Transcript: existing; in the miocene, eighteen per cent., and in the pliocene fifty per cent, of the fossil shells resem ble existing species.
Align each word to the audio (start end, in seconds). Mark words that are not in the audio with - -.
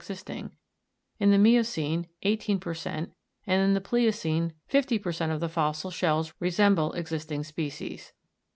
existing; 0.01 0.49
in 1.19 1.29
the 1.29 1.37
miocene, 1.37 2.07
eighteen 2.23 2.59
per 2.59 2.73
cent., 2.73 3.13
and 3.45 3.61
in 3.61 3.75
the 3.75 3.79
pliocene 3.79 4.51
fifty 4.65 4.97
per 4.97 5.11
cent, 5.11 5.31
of 5.31 5.39
the 5.39 5.47
fossil 5.47 5.91
shells 5.91 6.33
resem 6.41 6.73
ble 6.75 6.91
existing 6.93 7.43
species. 7.43 8.11